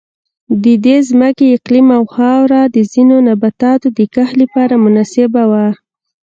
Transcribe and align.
د 0.63 0.65
دې 0.85 0.97
ځمکې 1.09 1.45
اقلیم 1.57 1.87
او 1.97 2.03
خاوره 2.13 2.61
د 2.75 2.77
ځینو 2.91 3.15
نباتاتو 3.27 3.87
د 3.97 3.99
کښت 4.13 4.35
لپاره 4.41 4.81
مناسبه 4.85 5.43
وه. 5.51 5.67